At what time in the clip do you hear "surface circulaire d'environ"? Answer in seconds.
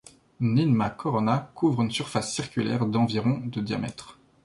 1.91-3.37